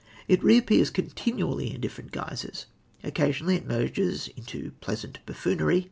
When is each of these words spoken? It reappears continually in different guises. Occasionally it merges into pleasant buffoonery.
It 0.27 0.43
reappears 0.43 0.89
continually 0.89 1.75
in 1.75 1.79
different 1.79 2.11
guises. 2.11 2.65
Occasionally 3.03 3.57
it 3.57 3.67
merges 3.67 4.29
into 4.29 4.71
pleasant 4.81 5.19
buffoonery. 5.27 5.79